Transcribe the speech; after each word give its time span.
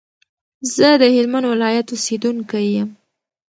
زه 0.75 0.87
دهلمند 1.01 1.45
ولایت 1.53 1.87
اوسیدونکی 1.91 2.65
یم. 2.79 2.89